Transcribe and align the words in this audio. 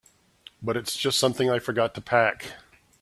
But 0.63 0.77
it's 0.77 0.97
just 0.97 1.19
something 1.19 1.51
I 1.51 1.59
forgot 1.59 1.93
to 1.93 2.01
pack. 2.01 2.53